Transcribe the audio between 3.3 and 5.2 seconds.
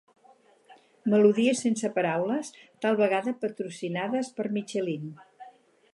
patrocinades per Michelin.